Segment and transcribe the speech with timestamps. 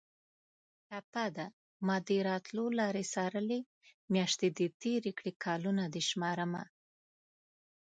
[0.89, 1.45] ټپه ده:
[1.87, 3.59] مادې راتلو لارې څارلې
[4.13, 6.63] میاشتې دې تېرې کړې کلونه دې شمارمه